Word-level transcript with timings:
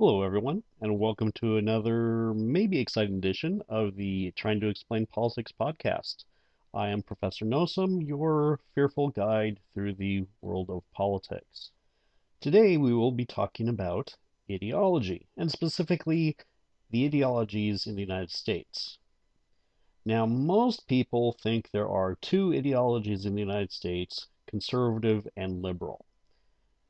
Hello, 0.00 0.22
everyone, 0.22 0.62
and 0.80 0.98
welcome 0.98 1.30
to 1.32 1.58
another 1.58 2.32
maybe 2.32 2.78
exciting 2.78 3.18
edition 3.18 3.60
of 3.68 3.96
the 3.96 4.30
Trying 4.30 4.58
to 4.60 4.68
Explain 4.68 5.04
Politics 5.04 5.52
podcast. 5.60 6.24
I 6.72 6.88
am 6.88 7.02
Professor 7.02 7.44
Nosum, 7.44 8.00
your 8.08 8.60
fearful 8.74 9.10
guide 9.10 9.60
through 9.74 9.92
the 9.92 10.24
world 10.40 10.70
of 10.70 10.90
politics. 10.94 11.70
Today, 12.40 12.78
we 12.78 12.94
will 12.94 13.12
be 13.12 13.26
talking 13.26 13.68
about 13.68 14.16
ideology, 14.50 15.26
and 15.36 15.52
specifically 15.52 16.34
the 16.88 17.04
ideologies 17.04 17.86
in 17.86 17.94
the 17.94 18.00
United 18.00 18.30
States. 18.30 18.96
Now, 20.06 20.24
most 20.24 20.88
people 20.88 21.36
think 21.42 21.68
there 21.72 21.90
are 21.90 22.16
two 22.22 22.54
ideologies 22.54 23.26
in 23.26 23.34
the 23.34 23.42
United 23.42 23.70
States 23.70 24.28
conservative 24.46 25.28
and 25.36 25.60
liberal. 25.60 26.06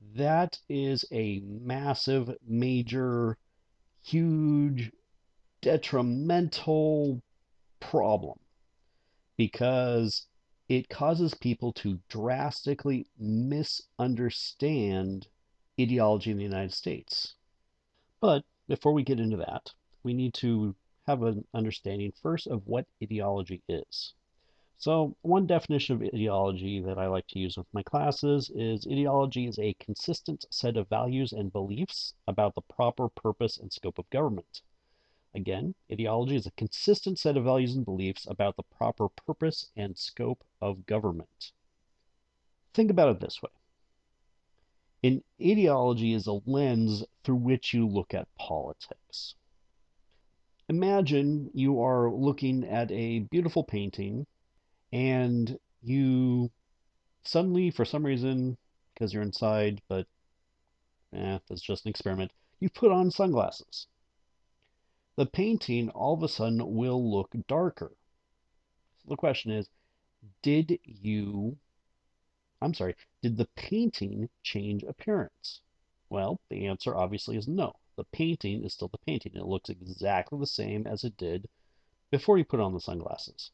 That 0.01 0.59
is 0.69 1.05
a 1.13 1.41
massive, 1.41 2.37
major, 2.47 3.37
huge, 4.03 4.91
detrimental 5.61 7.23
problem 7.81 8.39
because 9.37 10.27
it 10.69 10.89
causes 10.89 11.35
people 11.35 11.73
to 11.73 12.01
drastically 12.09 13.07
misunderstand 13.19 15.27
ideology 15.81 16.31
in 16.31 16.37
the 16.37 16.45
United 16.45 16.73
States. 16.73 17.35
But 18.21 18.45
before 18.69 18.93
we 18.93 19.03
get 19.03 19.21
into 19.21 19.39
that, 19.39 19.73
we 20.03 20.15
need 20.15 20.35
to 20.35 20.77
have 21.07 21.23
an 21.23 21.47
understanding 21.55 22.13
first 22.23 22.47
of 22.47 22.67
what 22.67 22.87
ideology 23.03 23.63
is. 23.69 24.15
So, 24.81 25.15
one 25.21 25.47
definition 25.47 25.97
of 25.97 26.03
ideology 26.03 26.81
that 26.81 26.99
I 26.99 27.07
like 27.07 27.27
to 27.27 27.39
use 27.39 27.59
with 27.59 27.67
my 27.71 27.83
classes 27.83 28.49
is 28.55 28.87
ideology 28.87 29.47
is 29.47 29.59
a 29.59 29.75
consistent 29.75 30.47
set 30.51 30.79
of 30.79 30.89
values 30.89 31.35
and 31.35 31.53
beliefs 31.53 32.15
about 32.27 32.55
the 32.55 32.63
proper 32.63 33.11
purpose 33.11 33.59
and 33.59 33.71
scope 33.71 33.99
of 33.99 34.09
government. 34.09 34.63
Again, 35.35 35.75
ideology 35.93 36.35
is 36.35 36.47
a 36.47 36.51
consistent 36.53 37.19
set 37.19 37.37
of 37.37 37.45
values 37.45 37.77
and 37.77 37.85
beliefs 37.85 38.27
about 38.27 38.57
the 38.57 38.63
proper 38.63 39.11
purpose 39.11 39.71
and 39.77 39.99
scope 39.99 40.43
of 40.63 40.87
government. 40.87 41.53
Think 42.73 42.91
about 42.91 43.11
it 43.11 43.21
this 43.21 43.43
way 43.43 43.51
an 45.03 45.23
ideology 45.43 46.15
is 46.15 46.27
a 46.27 46.41
lens 46.47 47.05
through 47.23 47.37
which 47.37 47.75
you 47.75 47.87
look 47.87 48.15
at 48.15 48.35
politics. 48.37 49.35
Imagine 50.71 51.51
you 51.53 51.83
are 51.83 52.11
looking 52.11 52.65
at 52.65 52.91
a 52.91 53.19
beautiful 53.31 53.63
painting 53.63 54.27
and 54.93 55.59
you 55.83 56.51
suddenly, 57.23 57.71
for 57.71 57.85
some 57.85 58.05
reason, 58.05 58.57
because 58.93 59.13
you're 59.13 59.23
inside, 59.23 59.81
but 59.89 60.07
eh, 61.15 61.39
that's 61.49 61.63
just 61.63 61.85
an 61.85 61.91
experiment, 61.91 62.33
you 62.59 62.69
put 62.69 62.93
on 62.93 63.11
sunglasses. 63.11 63.87
The 65.17 65.27
painting 65.27 65.91
all 65.91 66.15
of 66.15 66.23
a 66.23 66.29
sudden 66.29 66.75
will 66.75 67.11
look 67.11 67.31
darker. 67.47 67.93
So 68.99 69.09
the 69.09 69.17
question 69.17 69.51
is, 69.51 69.69
did 70.43 70.79
you, 70.85 71.57
I'm 72.61 72.75
sorry, 72.75 72.97
did 73.23 73.37
the 73.37 73.49
painting 73.57 74.29
change 74.43 74.83
appearance? 74.83 75.61
Well, 76.09 76.41
the 76.49 76.67
answer 76.67 76.97
obviously 76.97 77.37
is 77.37 77.49
no. 77.49 77.75
The 77.97 78.05
painting 78.05 78.65
is 78.65 78.75
still 78.75 78.89
the 78.89 78.99
painting. 78.99 79.33
It 79.35 79.47
looks 79.47 79.71
exactly 79.71 80.39
the 80.39 80.47
same 80.47 80.87
as 80.87 81.05
it 81.05 81.17
did 81.17 81.49
before 82.11 82.39
you 82.39 82.45
put 82.45 82.61
on 82.61 82.75
the 82.75 82.81
sunglasses. 82.81 83.51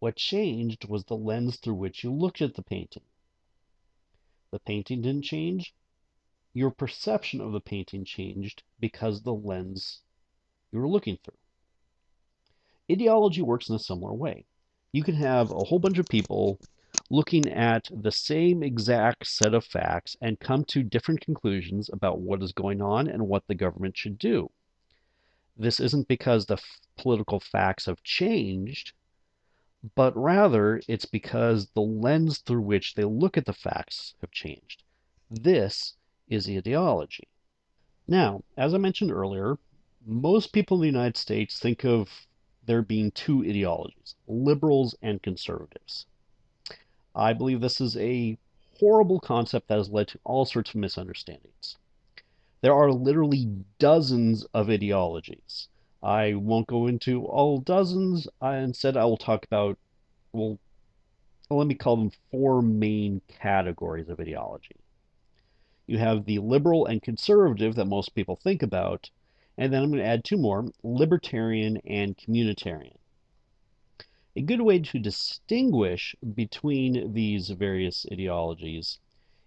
What 0.00 0.16
changed 0.16 0.84
was 0.84 1.04
the 1.04 1.16
lens 1.16 1.56
through 1.56 1.74
which 1.74 2.04
you 2.04 2.12
looked 2.12 2.40
at 2.40 2.54
the 2.54 2.62
painting. 2.62 3.02
The 4.50 4.60
painting 4.60 5.02
didn't 5.02 5.24
change. 5.24 5.74
Your 6.54 6.70
perception 6.70 7.40
of 7.40 7.52
the 7.52 7.60
painting 7.60 8.04
changed 8.04 8.62
because 8.78 9.22
the 9.22 9.34
lens 9.34 10.00
you 10.70 10.78
were 10.78 10.88
looking 10.88 11.16
through. 11.16 11.36
Ideology 12.90 13.42
works 13.42 13.68
in 13.68 13.74
a 13.74 13.80
similar 13.80 14.14
way. 14.14 14.46
You 14.92 15.02
can 15.02 15.16
have 15.16 15.50
a 15.50 15.64
whole 15.64 15.78
bunch 15.78 15.98
of 15.98 16.06
people 16.06 16.60
looking 17.10 17.48
at 17.48 17.88
the 17.90 18.12
same 18.12 18.62
exact 18.62 19.26
set 19.26 19.52
of 19.52 19.64
facts 19.64 20.16
and 20.20 20.40
come 20.40 20.64
to 20.64 20.82
different 20.82 21.20
conclusions 21.20 21.90
about 21.92 22.20
what 22.20 22.42
is 22.42 22.52
going 22.52 22.80
on 22.80 23.08
and 23.08 23.28
what 23.28 23.46
the 23.46 23.54
government 23.54 23.96
should 23.96 24.18
do. 24.18 24.50
This 25.56 25.80
isn't 25.80 26.08
because 26.08 26.46
the 26.46 26.62
political 26.96 27.40
facts 27.40 27.86
have 27.86 28.02
changed, 28.02 28.92
but 29.94 30.16
rather 30.16 30.80
it's 30.88 31.04
because 31.04 31.68
the 31.70 31.80
lens 31.80 32.38
through 32.38 32.62
which 32.62 32.94
they 32.94 33.04
look 33.04 33.36
at 33.36 33.46
the 33.46 33.52
facts 33.52 34.14
have 34.20 34.30
changed. 34.30 34.82
This 35.30 35.94
is 36.28 36.48
ideology. 36.48 37.28
Now, 38.06 38.42
as 38.56 38.74
I 38.74 38.78
mentioned 38.78 39.12
earlier, 39.12 39.58
most 40.04 40.52
people 40.52 40.78
in 40.78 40.80
the 40.80 40.98
United 40.98 41.16
States 41.16 41.58
think 41.58 41.84
of 41.84 42.26
there 42.64 42.82
being 42.82 43.10
two 43.10 43.42
ideologies 43.42 44.14
liberals 44.26 44.94
and 45.02 45.22
conservatives. 45.22 46.06
I 47.14 47.32
believe 47.32 47.60
this 47.60 47.80
is 47.80 47.96
a 47.96 48.38
horrible 48.78 49.20
concept 49.20 49.68
that 49.68 49.78
has 49.78 49.90
led 49.90 50.08
to 50.08 50.20
all 50.24 50.44
sorts 50.44 50.70
of 50.70 50.76
misunderstandings. 50.76 51.76
There 52.60 52.74
are 52.74 52.92
literally 52.92 53.48
dozens 53.78 54.44
of 54.54 54.68
ideologies. 54.68 55.68
I 56.02 56.34
won't 56.34 56.68
go 56.68 56.86
into 56.86 57.26
all 57.26 57.58
dozens. 57.58 58.28
Uh, 58.40 58.44
I, 58.44 58.56
instead, 58.58 58.96
I 58.96 59.04
will 59.04 59.16
talk 59.16 59.44
about, 59.44 59.78
well, 60.32 60.58
let 61.50 61.66
me 61.66 61.74
call 61.74 61.96
them 61.96 62.12
four 62.30 62.62
main 62.62 63.20
categories 63.26 64.08
of 64.08 64.20
ideology. 64.20 64.76
You 65.86 65.98
have 65.98 66.24
the 66.24 66.38
liberal 66.38 66.86
and 66.86 67.02
conservative 67.02 67.74
that 67.74 67.86
most 67.86 68.14
people 68.14 68.36
think 68.36 68.62
about, 68.62 69.10
and 69.56 69.72
then 69.72 69.82
I'm 69.82 69.90
going 69.90 70.02
to 70.02 70.08
add 70.08 70.24
two 70.24 70.36
more 70.36 70.70
libertarian 70.84 71.78
and 71.78 72.16
communitarian. 72.16 72.98
A 74.36 74.42
good 74.42 74.60
way 74.60 74.78
to 74.78 74.98
distinguish 75.00 76.14
between 76.34 77.12
these 77.12 77.50
various 77.50 78.06
ideologies 78.12 78.98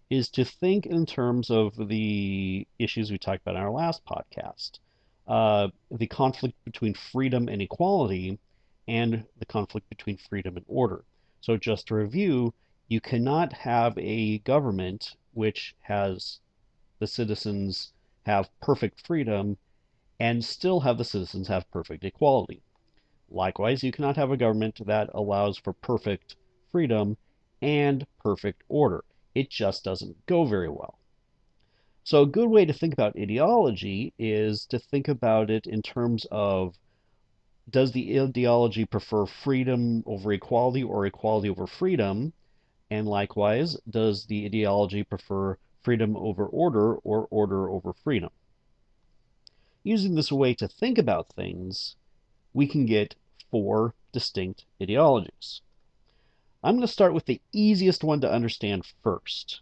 is 0.09 0.27
to 0.31 0.43
think 0.43 0.85
in 0.85 1.05
terms 1.05 1.49
of 1.49 1.87
the 1.87 2.67
issues 2.77 3.09
we 3.09 3.17
talked 3.17 3.43
about 3.43 3.55
in 3.55 3.61
our 3.61 3.71
last 3.71 4.03
podcast 4.03 4.79
uh, 5.27 5.69
the 5.91 6.07
conflict 6.07 6.55
between 6.65 6.93
freedom 6.93 7.47
and 7.47 7.61
equality 7.61 8.39
and 8.87 9.25
the 9.39 9.45
conflict 9.45 9.87
between 9.89 10.17
freedom 10.17 10.57
and 10.57 10.65
order. 10.67 11.03
So, 11.41 11.57
just 11.57 11.87
to 11.87 11.95
review, 11.95 12.53
you 12.87 13.01
cannot 13.01 13.53
have 13.53 13.97
a 13.97 14.39
government 14.39 15.15
which 15.33 15.75
has 15.81 16.39
the 16.99 17.07
citizens 17.07 17.93
have 18.25 18.49
perfect 18.61 19.05
freedom 19.07 19.57
and 20.19 20.43
still 20.43 20.81
have 20.81 20.97
the 20.97 21.03
citizens 21.03 21.47
have 21.47 21.69
perfect 21.71 22.03
equality. 22.03 22.61
Likewise, 23.29 23.81
you 23.81 23.91
cannot 23.91 24.17
have 24.17 24.29
a 24.31 24.37
government 24.37 24.85
that 24.85 25.09
allows 25.13 25.57
for 25.57 25.73
perfect 25.73 26.35
freedom 26.71 27.17
and 27.61 28.05
perfect 28.19 28.63
order. 28.67 29.03
It 29.33 29.49
just 29.49 29.83
doesn't 29.83 30.25
go 30.25 30.45
very 30.45 30.69
well. 30.69 30.99
So, 32.03 32.23
a 32.23 32.27
good 32.27 32.49
way 32.49 32.65
to 32.65 32.73
think 32.73 32.93
about 32.93 33.17
ideology 33.17 34.13
is 34.19 34.65
to 34.67 34.79
think 34.79 35.07
about 35.07 35.49
it 35.49 35.67
in 35.67 35.81
terms 35.81 36.25
of 36.31 36.77
does 37.69 37.91
the 37.91 38.19
ideology 38.19 38.85
prefer 38.85 39.25
freedom 39.25 40.03
over 40.05 40.33
equality 40.33 40.83
or 40.83 41.05
equality 41.05 41.49
over 41.49 41.67
freedom? 41.67 42.33
And 42.89 43.07
likewise, 43.07 43.77
does 43.89 44.25
the 44.25 44.45
ideology 44.45 45.03
prefer 45.03 45.57
freedom 45.83 46.17
over 46.17 46.45
order 46.45 46.95
or 46.97 47.27
order 47.29 47.69
over 47.69 47.93
freedom? 47.93 48.31
Using 49.83 50.15
this 50.15 50.31
way 50.31 50.53
to 50.55 50.67
think 50.67 50.97
about 50.97 51.29
things, 51.33 51.95
we 52.53 52.67
can 52.67 52.85
get 52.85 53.15
four 53.51 53.95
distinct 54.11 54.65
ideologies. 54.81 55.61
I'm 56.63 56.75
going 56.75 56.87
to 56.87 56.91
start 56.91 57.13
with 57.13 57.25
the 57.25 57.41
easiest 57.51 58.03
one 58.03 58.21
to 58.21 58.31
understand 58.31 58.85
first. 59.03 59.61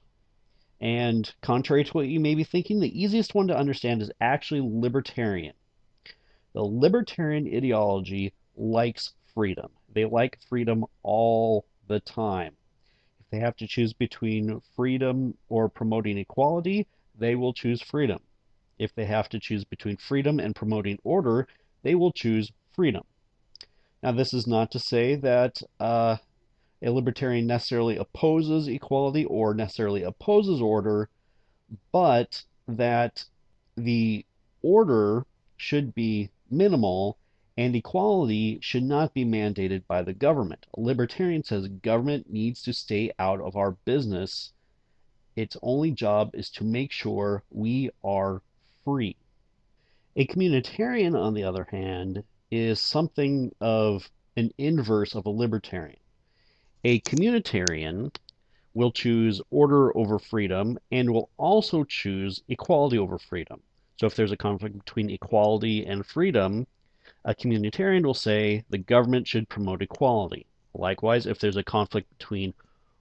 And 0.81 1.31
contrary 1.41 1.83
to 1.83 1.91
what 1.91 2.07
you 2.07 2.19
may 2.19 2.35
be 2.35 2.43
thinking, 2.43 2.79
the 2.79 3.01
easiest 3.01 3.35
one 3.35 3.47
to 3.47 3.57
understand 3.57 4.01
is 4.01 4.11
actually 4.21 4.61
libertarian. 4.61 5.53
The 6.53 6.63
libertarian 6.63 7.47
ideology 7.53 8.33
likes 8.55 9.13
freedom. 9.33 9.71
They 9.93 10.05
like 10.05 10.39
freedom 10.47 10.85
all 11.03 11.65
the 11.87 11.99
time. 11.99 12.55
If 13.19 13.29
they 13.29 13.39
have 13.39 13.57
to 13.57 13.67
choose 13.67 13.93
between 13.93 14.61
freedom 14.75 15.37
or 15.49 15.69
promoting 15.69 16.17
equality, 16.17 16.87
they 17.17 17.35
will 17.35 17.53
choose 17.53 17.81
freedom. 17.81 18.19
If 18.77 18.95
they 18.95 19.05
have 19.05 19.27
to 19.29 19.39
choose 19.39 19.65
between 19.65 19.97
freedom 19.97 20.39
and 20.39 20.55
promoting 20.55 20.99
order, 21.03 21.47
they 21.83 21.95
will 21.95 22.13
choose 22.13 22.51
freedom. 22.73 23.03
Now, 24.01 24.13
this 24.13 24.33
is 24.33 24.47
not 24.47 24.71
to 24.71 24.79
say 24.79 25.15
that 25.15 25.61
uh, 25.79 26.17
a 26.81 26.91
libertarian 26.91 27.45
necessarily 27.45 27.97
opposes 27.97 28.67
equality 28.67 29.25
or 29.25 29.53
necessarily 29.53 30.03
opposes 30.03 30.61
order, 30.61 31.09
but 31.91 32.43
that 32.67 33.25
the 33.75 34.25
order 34.61 35.25
should 35.57 35.93
be 35.93 36.29
minimal 36.49 37.17
and 37.57 37.75
equality 37.75 38.57
should 38.61 38.83
not 38.83 39.13
be 39.13 39.25
mandated 39.25 39.85
by 39.85 40.01
the 40.01 40.13
government. 40.13 40.65
A 40.77 40.79
libertarian 40.79 41.43
says 41.43 41.67
government 41.67 42.31
needs 42.31 42.61
to 42.63 42.71
stay 42.71 43.11
out 43.19 43.41
of 43.41 43.57
our 43.57 43.71
business. 43.83 44.53
Its 45.35 45.57
only 45.61 45.91
job 45.91 46.31
is 46.33 46.49
to 46.51 46.63
make 46.63 46.93
sure 46.93 47.43
we 47.51 47.89
are 48.01 48.41
free. 48.85 49.17
A 50.15 50.25
communitarian, 50.25 51.19
on 51.21 51.33
the 51.33 51.43
other 51.43 51.65
hand, 51.65 52.23
is 52.49 52.79
something 52.79 53.53
of 53.59 54.09
an 54.37 54.53
inverse 54.57 55.13
of 55.13 55.25
a 55.25 55.29
libertarian. 55.29 55.99
A 56.85 57.01
communitarian 57.01 58.15
will 58.73 58.91
choose 58.91 59.41
order 59.51 59.95
over 59.97 60.17
freedom 60.17 60.79
and 60.91 61.11
will 61.11 61.29
also 61.35 61.83
choose 61.83 62.41
equality 62.47 62.97
over 62.97 63.17
freedom. 63.17 63.61
So 63.97 64.07
if 64.07 64.15
there's 64.15 64.31
a 64.31 64.37
conflict 64.37 64.77
between 64.77 65.09
equality 65.09 65.85
and 65.85 66.05
freedom, 66.05 66.67
a 67.25 67.35
communitarian 67.35 68.05
will 68.05 68.13
say 68.13 68.63
the 68.69 68.77
government 68.77 69.27
should 69.27 69.49
promote 69.49 69.81
equality. 69.81 70.45
Likewise, 70.73 71.25
if 71.25 71.37
there's 71.39 71.57
a 71.57 71.63
conflict 71.63 72.17
between 72.17 72.53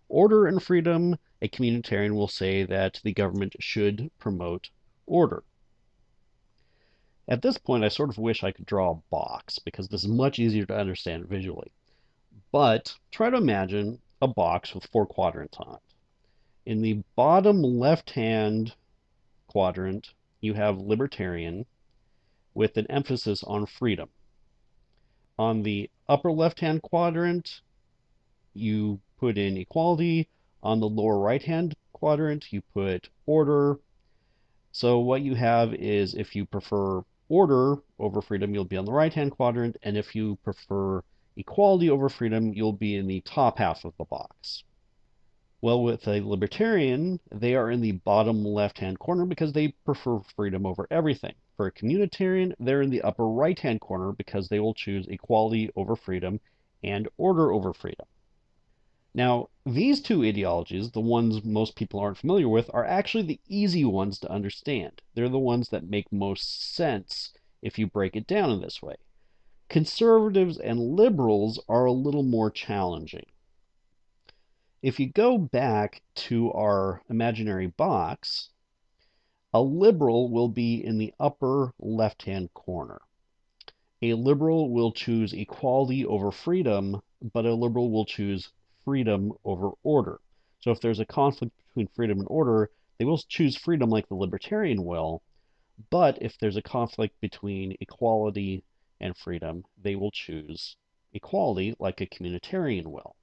order 0.08 0.48
and 0.48 0.60
freedom, 0.60 1.16
a 1.40 1.48
communitarian 1.48 2.16
will 2.16 2.26
say 2.26 2.64
that 2.64 3.00
the 3.04 3.12
government 3.12 3.54
should 3.60 4.10
promote 4.18 4.70
order. 5.06 5.44
At 7.28 7.42
this 7.42 7.58
point, 7.58 7.84
I 7.84 7.88
sort 7.88 8.10
of 8.10 8.18
wish 8.18 8.42
I 8.42 8.50
could 8.50 8.66
draw 8.66 8.90
a 8.90 9.02
box 9.10 9.60
because 9.60 9.86
this 9.86 10.02
is 10.02 10.08
much 10.08 10.40
easier 10.40 10.66
to 10.66 10.76
understand 10.76 11.28
visually. 11.28 11.70
But 12.50 12.94
try 13.10 13.30
to 13.30 13.36
imagine 13.36 14.00
a 14.22 14.28
box 14.28 14.74
with 14.74 14.86
four 14.86 15.06
quadrants 15.06 15.58
on 15.58 15.74
it. 15.74 15.80
In 16.70 16.82
the 16.82 17.02
bottom 17.14 17.62
left-hand 17.62 18.74
quadrant, 19.46 20.14
you 20.40 20.54
have 20.54 20.78
libertarian 20.78 21.66
with 22.54 22.76
an 22.76 22.86
emphasis 22.90 23.44
on 23.44 23.66
freedom. 23.66 24.08
On 25.38 25.62
the 25.62 25.90
upper 26.08 26.32
left-hand 26.32 26.82
quadrant, 26.82 27.60
you 28.54 29.00
put 29.18 29.38
in 29.38 29.56
equality. 29.56 30.28
On 30.62 30.80
the 30.80 30.88
lower 30.88 31.18
right-hand 31.18 31.76
quadrant, 31.92 32.52
you 32.52 32.62
put 32.74 33.08
order. 33.26 33.78
So 34.72 34.98
what 34.98 35.22
you 35.22 35.34
have 35.34 35.74
is 35.74 36.14
if 36.14 36.34
you 36.34 36.44
prefer 36.44 37.02
order 37.28 37.76
over 37.98 38.20
freedom, 38.20 38.54
you'll 38.54 38.64
be 38.64 38.76
on 38.76 38.84
the 38.84 38.92
right-hand 38.92 39.32
quadrant, 39.32 39.76
and 39.82 39.96
if 39.96 40.14
you 40.14 40.36
prefer 40.42 41.02
equality 41.38 41.88
over 41.88 42.10
freedom, 42.10 42.52
you'll 42.52 42.72
be 42.72 42.96
in 42.96 43.06
the 43.06 43.22
top 43.22 43.58
half 43.58 43.84
of 43.84 43.96
the 43.96 44.04
box. 44.04 44.64
Well, 45.60 45.82
with 45.82 46.06
a 46.06 46.20
libertarian, 46.20 47.18
they 47.32 47.54
are 47.54 47.70
in 47.70 47.80
the 47.80 47.92
bottom 47.92 48.44
left-hand 48.44 48.98
corner 48.98 49.24
because 49.24 49.52
they 49.52 49.74
prefer 49.84 50.20
freedom 50.36 50.66
over 50.66 50.86
everything. 50.90 51.34
For 51.56 51.66
a 51.66 51.72
communitarian, 51.72 52.54
they're 52.60 52.82
in 52.82 52.90
the 52.90 53.02
upper 53.02 53.26
right-hand 53.26 53.80
corner 53.80 54.12
because 54.12 54.48
they 54.48 54.60
will 54.60 54.74
choose 54.74 55.08
equality 55.08 55.70
over 55.74 55.96
freedom 55.96 56.38
and 56.84 57.08
order 57.16 57.52
over 57.52 57.72
freedom. 57.72 58.06
Now, 59.14 59.48
these 59.66 60.00
two 60.00 60.22
ideologies, 60.22 60.92
the 60.92 61.00
ones 61.00 61.42
most 61.42 61.74
people 61.74 61.98
aren't 61.98 62.18
familiar 62.18 62.48
with, 62.48 62.70
are 62.72 62.84
actually 62.84 63.24
the 63.24 63.40
easy 63.48 63.84
ones 63.84 64.20
to 64.20 64.30
understand. 64.30 65.02
They're 65.14 65.28
the 65.28 65.38
ones 65.38 65.70
that 65.70 65.90
make 65.90 66.12
most 66.12 66.74
sense 66.74 67.32
if 67.62 67.78
you 67.80 67.88
break 67.88 68.14
it 68.14 68.28
down 68.28 68.50
in 68.50 68.60
this 68.60 68.80
way. 68.80 68.94
Conservatives 69.68 70.56
and 70.58 70.96
liberals 70.96 71.60
are 71.68 71.84
a 71.84 71.92
little 71.92 72.22
more 72.22 72.50
challenging. 72.50 73.26
If 74.80 74.98
you 74.98 75.10
go 75.10 75.36
back 75.36 76.00
to 76.14 76.50
our 76.52 77.02
imaginary 77.10 77.66
box, 77.66 78.48
a 79.52 79.60
liberal 79.60 80.30
will 80.30 80.48
be 80.48 80.82
in 80.82 80.96
the 80.96 81.12
upper 81.20 81.74
left-hand 81.78 82.54
corner. 82.54 83.02
A 84.00 84.14
liberal 84.14 84.70
will 84.70 84.92
choose 84.92 85.32
equality 85.34 86.06
over 86.06 86.30
freedom, 86.30 87.02
but 87.20 87.44
a 87.44 87.54
liberal 87.54 87.90
will 87.90 88.06
choose 88.06 88.50
freedom 88.84 89.32
over 89.44 89.72
order. 89.82 90.20
So 90.60 90.70
if 90.70 90.80
there's 90.80 91.00
a 91.00 91.04
conflict 91.04 91.52
between 91.66 91.88
freedom 91.88 92.20
and 92.20 92.28
order, 92.30 92.70
they 92.98 93.04
will 93.04 93.18
choose 93.18 93.56
freedom 93.56 93.90
like 93.90 94.08
the 94.08 94.14
libertarian 94.14 94.84
will, 94.84 95.22
but 95.90 96.16
if 96.22 96.38
there's 96.38 96.56
a 96.56 96.62
conflict 96.62 97.20
between 97.20 97.76
equality 97.80 98.64
and 99.00 99.16
freedom, 99.16 99.64
they 99.80 99.96
will 99.96 100.10
choose 100.10 100.76
equality 101.12 101.74
like 101.78 102.00
a 102.00 102.06
communitarian 102.06 102.86
will. 102.86 103.16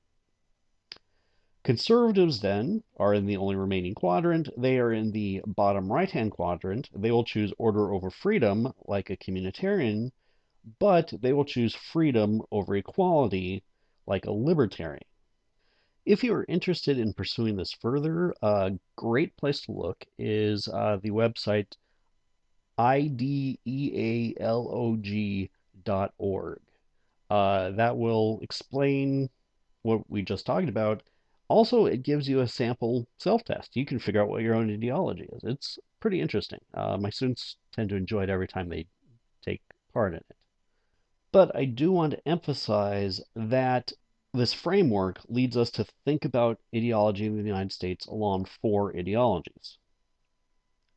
Conservatives 1.64 2.42
then 2.42 2.84
are 2.98 3.14
in 3.14 3.26
the 3.26 3.38
only 3.38 3.56
remaining 3.56 3.96
quadrant. 3.96 4.50
They 4.56 4.78
are 4.78 4.94
in 4.94 5.12
the 5.12 5.42
bottom 5.48 5.92
right-hand 5.92 6.32
quadrant. 6.32 6.90
They 6.94 7.12
will 7.12 7.24
choose 7.24 7.52
order 7.58 7.92
over 7.92 8.12
freedom 8.12 8.72
like 8.86 9.10
a 9.10 9.18
communitarian, 9.18 10.12
but 10.80 11.12
they 11.22 11.34
will 11.34 11.46
choose 11.46 11.74
freedom 11.74 12.44
over 12.52 12.76
equality 12.76 13.64
like 14.06 14.26
a 14.26 14.32
libertarian. 14.32 15.02
If 16.06 16.24
you 16.24 16.36
are 16.36 16.46
interested 16.48 17.00
in 17.00 17.14
pursuing 17.14 17.56
this 17.56 17.74
further, 17.74 18.36
a 18.44 18.74
great 18.96 19.36
place 19.36 19.62
to 19.62 19.72
look 19.72 20.06
is 20.20 20.68
uh, 20.68 21.00
the 21.02 21.10
website 21.10 21.76
ideolog 22.78 23.90
org. 26.18 26.60
Uh, 27.30 27.72
that 27.72 27.98
will 27.98 28.40
explain 28.42 29.30
what 29.82 30.02
we 30.10 30.22
just 30.22 30.46
talked 30.46 30.70
about. 30.70 31.04
Also, 31.48 31.86
it 31.86 32.04
gives 32.04 32.28
you 32.28 32.40
a 32.40 32.48
sample 32.48 33.08
self-test. 33.20 33.76
You 33.76 33.86
can 33.86 34.00
figure 34.00 34.22
out 34.22 34.30
what 34.30 34.42
your 34.42 34.56
own 34.56 34.72
ideology 34.72 35.30
is. 35.32 35.44
It's 35.44 35.80
pretty 36.00 36.20
interesting. 36.20 36.60
Uh, 36.74 36.98
my 36.98 37.10
students 37.10 37.58
tend 37.72 37.90
to 37.90 37.96
enjoy 37.96 38.24
it 38.24 38.30
every 38.30 38.48
time 38.48 38.70
they 38.70 38.88
take 39.44 39.62
part 39.94 40.14
in 40.14 40.18
it. 40.18 40.36
But 41.32 41.56
I 41.56 41.66
do 41.66 41.92
want 41.92 42.12
to 42.14 42.28
emphasize 42.28 43.22
that 43.36 43.92
this 44.34 44.54
framework 44.54 45.20
leads 45.28 45.56
us 45.56 45.70
to 45.72 45.86
think 46.04 46.26
about 46.26 46.60
ideology 46.76 47.26
in 47.26 47.38
the 47.38 47.44
United 47.44 47.72
States 47.72 48.06
along 48.06 48.46
four 48.62 48.96
ideologies, 48.96 49.78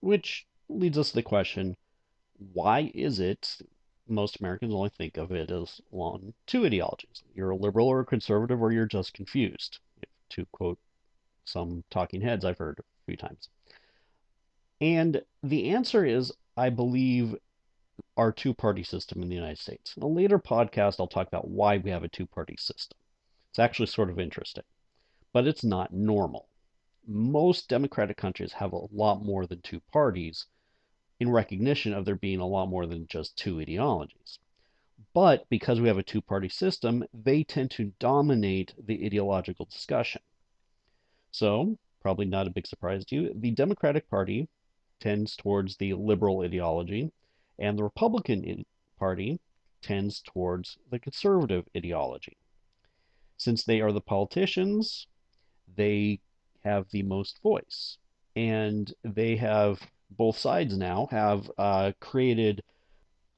which 0.01 0.47
leads 0.69 0.99
us 0.99 1.11
to 1.11 1.17
the 1.17 1.23
question, 1.23 1.77
why 2.53 2.91
is 2.95 3.21
it 3.21 3.59
most 4.09 4.41
Americans 4.41 4.75
only 4.75 4.91
think 4.91 5.17
of 5.17 5.33
it 5.33 5.51
as 5.51 5.81
along 5.93 6.35
two 6.47 6.65
ideologies. 6.65 7.23
You're 7.35 7.51
a 7.51 7.57
liberal 7.57 7.89
or 7.89 8.01
a 8.01 8.07
conservative, 8.07 8.61
or 8.61 8.73
you're 8.73 8.87
just 8.87 9.15
confused, 9.15 9.79
to 10.31 10.47
quote 10.53 10.79
some 11.45 11.85
talking 11.91 12.21
heads 12.21 12.45
I've 12.45 12.59
heard 12.59 12.79
a 12.79 12.83
few 13.07 13.17
times. 13.17 13.49
And 14.81 15.23
the 15.43 15.71
answer 15.71 16.05
is, 16.05 16.33
I 16.57 16.71
believe, 16.71 17.35
our 18.17 18.33
two 18.33 18.55
party 18.55 18.83
system 18.83 19.23
in 19.23 19.29
the 19.29 19.35
United 19.35 19.59
States. 19.59 19.95
In 19.97 20.03
a 20.03 20.09
later 20.09 20.39
podcast, 20.39 20.97
I'll 20.99 21.07
talk 21.07 21.29
about 21.29 21.49
why 21.49 21.79
we 21.79 21.91
have 21.91 22.05
a 22.05 22.09
two 22.09 22.27
party 22.27 22.57
system. 22.59 22.97
It's 23.51 23.59
actually 23.59 23.87
sort 23.87 24.11
of 24.11 24.21
interesting, 24.21 24.65
but 25.33 25.47
it's 25.47 25.65
not 25.65 25.93
normal. 25.93 26.49
Most 27.07 27.69
democratic 27.69 28.17
countries 28.17 28.53
have 28.53 28.73
a 28.73 28.87
lot 28.93 29.25
more 29.25 29.47
than 29.47 29.61
two 29.63 29.81
parties, 29.93 30.47
in 31.21 31.31
recognition 31.31 31.93
of 31.93 32.05
there 32.05 32.17
being 32.17 32.41
a 32.41 32.47
lot 32.47 32.69
more 32.69 32.87
than 32.87 33.07
just 33.07 33.37
two 33.37 33.61
ideologies. 33.61 34.39
But 35.15 35.49
because 35.49 35.81
we 35.81 35.89
have 35.89 35.99
a 35.99 36.03
two 36.03 36.23
party 36.23 36.49
system, 36.49 37.05
they 37.13 37.45
tend 37.45 37.71
to 37.73 37.93
dominate 37.99 38.75
the 38.79 39.05
ideological 39.05 39.67
discussion. 39.67 40.23
So, 41.31 41.79
probably 42.01 42.27
not 42.27 42.47
a 42.47 42.51
big 42.51 42.67
surprise 42.67 43.05
to 43.07 43.15
you, 43.15 43.33
the 43.35 43.51
Democratic 43.51 44.09
Party 44.09 44.49
tends 45.01 45.37
towards 45.37 45.77
the 45.77 45.95
liberal 45.95 46.41
ideology, 46.41 47.13
and 47.59 47.79
the 47.79 47.85
Republican 47.85 48.65
Party 48.99 49.41
tends 49.83 50.21
towards 50.21 50.79
the 50.91 50.99
conservative 50.99 51.69
ideology. 51.77 52.37
Since 53.37 53.65
they 53.65 53.81
are 53.81 53.93
the 53.93 54.01
politicians, 54.01 55.07
they 55.77 56.21
have 56.65 56.91
the 56.91 57.03
most 57.03 57.41
voice, 57.43 57.99
and 58.35 58.93
they 59.05 59.37
have 59.37 59.81
both 60.11 60.39
sides 60.39 60.77
now 60.77 61.09
have 61.11 61.51
uh, 61.59 61.93
created 62.01 62.63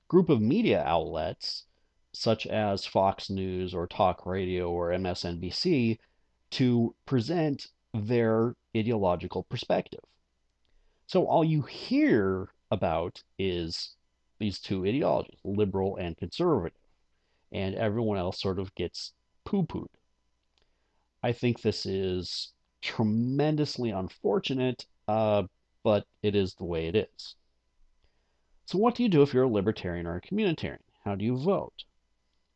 group 0.09 0.29
of 0.29 0.41
media 0.41 0.83
outlets 0.85 1.65
such 2.13 2.47
as 2.47 2.85
Fox 2.85 3.31
News 3.31 3.75
or 3.75 3.87
Talk 3.87 4.27
Radio 4.27 4.71
or 4.71 4.91
MSNBC 4.91 5.99
to 6.51 6.95
present 7.07 7.69
their 7.95 8.55
ideological 8.77 9.45
perspective. 9.45 10.01
So 11.07 11.27
all 11.27 11.45
you 11.45 11.63
hear 11.63 12.49
about 12.71 13.23
is 13.39 13.95
these 14.39 14.61
two 14.61 14.85
ideologies, 14.85 15.39
liberal 15.45 15.97
and 15.97 16.17
conservative, 16.17 16.79
and 17.53 17.75
everyone 17.75 18.19
else 18.19 18.41
sort 18.41 18.59
of 18.59 18.75
gets 18.75 19.13
poo 19.45 19.65
pooed. 19.65 19.89
I 21.23 21.33
think 21.33 21.61
this 21.61 21.85
is 21.85 22.53
tremendously 22.81 23.91
unfortunate 23.91 24.87
uh, 25.07 25.45
but 25.83 26.07
it 26.23 26.35
is 26.35 26.55
the 26.55 26.65
way 26.65 26.87
it 26.87 26.95
is. 26.95 27.35
So, 28.67 28.79
what 28.79 28.95
do 28.95 29.03
you 29.03 29.09
do 29.09 29.23
if 29.23 29.35
you're 29.35 29.45
a 29.45 29.49
libertarian 29.49 30.07
or 30.07 30.17
a 30.17 30.21
communitarian? 30.21 30.79
How 31.05 31.15
do 31.15 31.25
you 31.25 31.37
vote? 31.37 31.85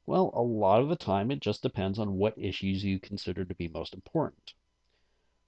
Well, 0.06 0.30
a 0.34 0.42
lot 0.42 0.82
of 0.82 0.88
the 0.88 0.96
time 0.96 1.30
it 1.30 1.40
just 1.40 1.62
depends 1.62 1.98
on 1.98 2.18
what 2.18 2.38
issues 2.38 2.84
you 2.84 3.00
consider 3.00 3.44
to 3.44 3.54
be 3.54 3.68
most 3.68 3.94
important. 3.94 4.52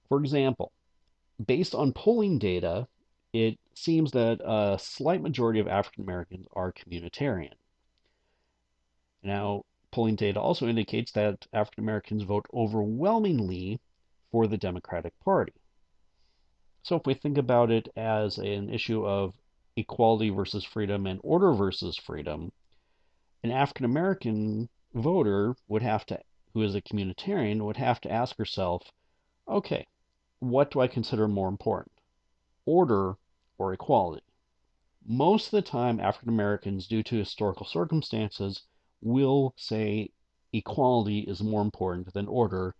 For 0.09 0.19
example, 0.19 0.71
based 1.45 1.75
on 1.75 1.93
polling 1.93 2.39
data, 2.39 2.87
it 3.33 3.59
seems 3.75 4.11
that 4.11 4.41
a 4.43 4.79
slight 4.79 5.21
majority 5.21 5.59
of 5.59 5.67
African 5.67 6.03
Americans 6.03 6.47
are 6.53 6.73
communitarian. 6.73 7.53
Now, 9.21 9.63
polling 9.91 10.15
data 10.15 10.39
also 10.39 10.67
indicates 10.67 11.11
that 11.11 11.47
African 11.53 11.83
Americans 11.83 12.23
vote 12.23 12.45
overwhelmingly 12.53 13.79
for 14.31 14.47
the 14.47 14.57
Democratic 14.57 15.13
Party. 15.19 15.53
So 16.87 16.95
if 16.95 17.05
we 17.05 17.15
think 17.15 17.37
about 17.37 17.69
it 17.69 17.89
as 17.97 18.37
an 18.37 18.69
issue 18.69 19.05
of 19.05 19.33
equality 19.75 20.29
versus 20.29 20.63
freedom 20.63 21.05
and 21.05 21.19
order 21.21 21.51
versus 21.51 21.97
freedom, 21.97 22.53
an 23.43 23.51
African 23.51 23.83
American 23.83 24.69
voter 24.93 25.57
would 25.67 25.81
have 25.81 26.05
to, 26.05 26.21
who 26.53 26.61
is 26.61 26.75
a 26.75 26.81
communitarian, 26.81 27.65
would 27.65 27.75
have 27.75 27.99
to 27.99 28.09
ask 28.09 28.37
herself, 28.37 28.89
okay, 29.49 29.85
what 30.39 30.71
do 30.71 30.79
I 30.79 30.87
consider 30.87 31.27
more 31.27 31.49
important, 31.49 31.91
order 32.65 33.17
or 33.57 33.73
equality? 33.73 34.23
Most 35.05 35.47
of 35.47 35.51
the 35.51 35.61
time, 35.61 35.99
African 35.99 36.29
Americans, 36.29 36.87
due 36.87 37.03
to 37.03 37.17
historical 37.17 37.65
circumstances, 37.65 38.63
will 39.01 39.53
say 39.57 40.11
equality 40.53 41.19
is 41.19 41.43
more 41.43 41.63
important 41.63 42.13
than 42.13 42.29
order. 42.29 42.75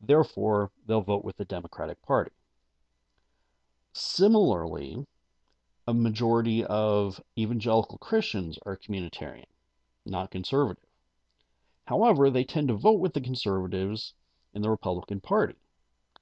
Therefore, 0.00 0.70
they'll 0.86 1.02
vote 1.02 1.26
with 1.26 1.36
the 1.36 1.44
Democratic 1.44 2.00
Party. 2.00 2.32
Similarly, 3.96 5.06
a 5.86 5.94
majority 5.94 6.64
of 6.64 7.22
evangelical 7.38 7.96
Christians 7.98 8.58
are 8.66 8.76
communitarian, 8.76 9.46
not 10.04 10.32
conservative. 10.32 10.84
However, 11.84 12.28
they 12.28 12.42
tend 12.42 12.68
to 12.68 12.74
vote 12.74 12.98
with 12.98 13.14
the 13.14 13.20
conservatives 13.20 14.14
in 14.52 14.62
the 14.62 14.70
Republican 14.70 15.20
Party. 15.20 15.54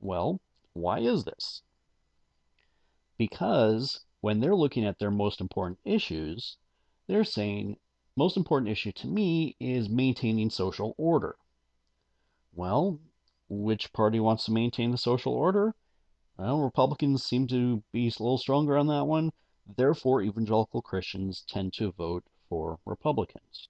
Well, 0.00 0.42
why 0.74 0.98
is 0.98 1.24
this? 1.24 1.62
Because 3.16 4.04
when 4.20 4.40
they're 4.40 4.54
looking 4.54 4.84
at 4.84 4.98
their 4.98 5.10
most 5.10 5.40
important 5.40 5.78
issues, 5.82 6.58
they're 7.06 7.24
saying, 7.24 7.78
most 8.16 8.36
important 8.36 8.70
issue 8.70 8.92
to 8.92 9.06
me 9.06 9.56
is 9.58 9.88
maintaining 9.88 10.50
social 10.50 10.94
order. 10.98 11.36
Well, 12.52 13.00
which 13.48 13.94
party 13.94 14.20
wants 14.20 14.44
to 14.44 14.52
maintain 14.52 14.90
the 14.90 14.98
social 14.98 15.32
order? 15.32 15.74
Well, 16.38 16.60
Republicans 16.60 17.22
seem 17.22 17.46
to 17.48 17.82
be 17.92 18.06
a 18.06 18.22
little 18.22 18.38
stronger 18.38 18.78
on 18.78 18.86
that 18.88 19.04
one. 19.04 19.32
Therefore, 19.76 20.22
evangelical 20.22 20.82
Christians 20.82 21.44
tend 21.46 21.72
to 21.74 21.92
vote 21.92 22.24
for 22.48 22.80
Republicans. 22.84 23.68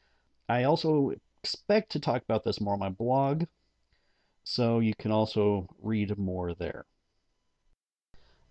I 0.49 0.65
also 0.65 1.13
expect 1.43 1.93
to 1.93 2.01
talk 2.01 2.23
about 2.23 2.45
this 2.45 2.61
more 2.61 2.75
on 2.75 2.81
my 2.81 2.89
blog, 2.89 3.45
so 4.45 4.81
you 4.81 4.95
can 4.95 5.13
also 5.13 5.69
read 5.83 6.17
more 6.19 6.55
there. 6.55 6.87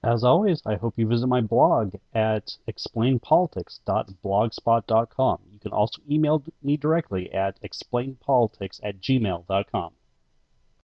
As 0.02 0.24
always, 0.24 0.62
I 0.66 0.76
hope 0.76 0.98
you 0.98 1.06
visit 1.08 1.28
my 1.28 1.42
blog 1.42 1.96
at 2.14 2.56
explainpolitics.blogspot.com. 2.70 5.40
You 5.52 5.60
can 5.60 5.74
also 5.74 6.02
email 6.10 6.42
me 6.64 6.78
directly 6.78 7.30
at 7.34 7.62
explainpolitics 7.62 8.80
at 8.82 9.02
gmail.com. 9.02 9.92